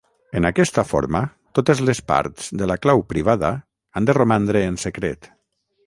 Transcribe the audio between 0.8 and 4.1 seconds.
forma, totes les parts de la clau privada han